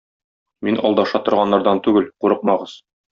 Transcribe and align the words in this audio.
Мин 0.67 0.79
алдаша 0.87 1.21
торганнардан 1.27 1.81
түгел, 1.89 2.09
курыкмагыз. 2.25 2.75